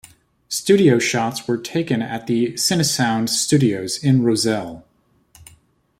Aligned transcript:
Studio 0.49 0.97
shots 0.97 1.47
were 1.47 1.59
taken 1.59 2.01
at 2.01 2.25
the 2.25 2.53
Cinesound 2.53 3.29
Studios 3.29 4.03
in 4.03 4.23
Rozelle. 4.23 4.83